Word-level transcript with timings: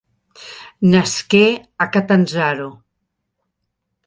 Nasqué 0.91 1.43
a 1.83 1.85
Catanzaro. 1.93 2.69